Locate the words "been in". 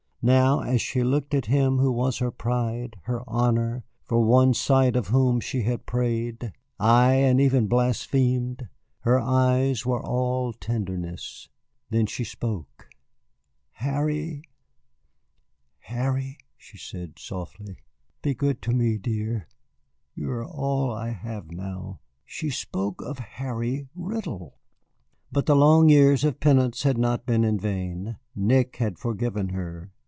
27.25-27.57